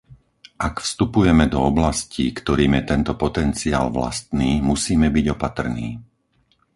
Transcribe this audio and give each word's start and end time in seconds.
Ak 0.67 0.73
vstupujeme 0.85 1.45
do 1.53 1.59
oblastí, 1.71 2.25
ktorým 2.39 2.71
je 2.81 2.89
tento 2.91 3.13
potenciál 3.23 3.85
vlastný, 3.97 4.51
musíme 4.71 5.07
byť 5.17 5.25
opatrní. 5.37 5.89